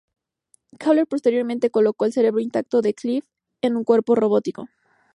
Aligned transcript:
Caulder 0.79 1.05
posteriormente 1.05 1.69
colocó 1.69 2.05
el 2.05 2.11
cerebro 2.11 2.41
intacto 2.41 2.81
de 2.81 2.95
Cliff 2.95 3.23
en 3.61 3.75
un 3.75 3.83
cuerpo 3.83 4.15
robótico. 4.15 4.67